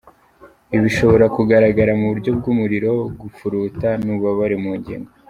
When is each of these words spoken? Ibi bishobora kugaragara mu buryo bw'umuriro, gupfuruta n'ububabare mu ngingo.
Ibi 0.73 0.81
bishobora 0.85 1.25
kugaragara 1.35 1.91
mu 1.99 2.05
buryo 2.11 2.29
bw'umuriro, 2.37 2.91
gupfuruta 3.21 3.87
n'ububabare 4.03 4.55
mu 4.63 4.71
ngingo. 4.79 5.09